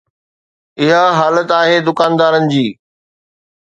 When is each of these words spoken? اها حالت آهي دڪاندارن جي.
اها 0.85 1.03
حالت 1.19 1.49
آهي 1.59 1.77
دڪاندارن 1.89 2.43
جي. 2.53 2.67